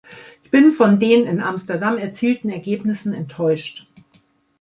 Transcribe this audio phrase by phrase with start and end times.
[0.43, 3.87] Ich bin von den in Amsterdam erzielten Ergebnissen enttäuscht.